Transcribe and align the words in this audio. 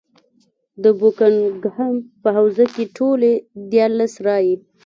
د 0.83 0.85
بوکنګهم 0.99 1.93
په 2.21 2.29
حوزه 2.37 2.65
کې 2.73 2.83
ټولې 2.97 3.31
دیارلس 3.71 4.13
رایې. 4.27 4.55